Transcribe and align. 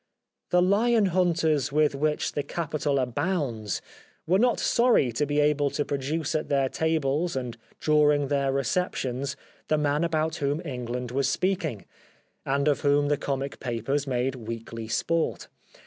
The 0.49 0.63
Hon 0.63 1.09
hunters 1.13 1.71
with 1.71 1.93
which 1.93 2.31
the 2.31 2.41
capital 2.41 2.97
abounds 2.97 3.83
were 4.25 4.39
not 4.39 4.59
sorry 4.59 5.11
to 5.11 5.27
be 5.27 5.39
able 5.39 5.69
to 5.69 5.85
produce 5.85 6.33
at 6.33 6.49
their 6.49 6.69
tables 6.69 7.35
and 7.35 7.55
during 7.79 8.27
their 8.27 8.51
receptions 8.51 9.35
the 9.67 9.77
man 9.77 10.03
about 10.03 10.37
whom 10.37 10.59
England 10.65 11.11
was 11.11 11.29
speaking, 11.29 11.85
and 12.47 12.67
of 12.67 12.81
whom 12.81 13.09
the 13.09 13.17
comic 13.17 13.59
papers 13.59 14.07
made 14.07 14.33
weekly 14.33 14.87
sport. 14.87 15.47